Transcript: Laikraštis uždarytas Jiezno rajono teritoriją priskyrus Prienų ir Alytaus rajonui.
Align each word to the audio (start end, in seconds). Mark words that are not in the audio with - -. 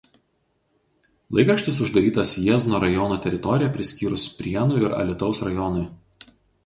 Laikraštis 1.39 1.77
uždarytas 1.85 2.31
Jiezno 2.47 2.79
rajono 2.85 3.19
teritoriją 3.27 3.71
priskyrus 3.79 4.25
Prienų 4.41 4.81
ir 4.85 4.97
Alytaus 5.03 5.43
rajonui. 5.51 5.85